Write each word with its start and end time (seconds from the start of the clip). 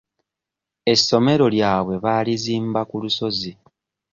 Essomero 0.93 1.45
lyabwe 1.55 1.95
baalizimba 2.03 2.81
ku 2.89 2.95
lusozi. 3.01 3.51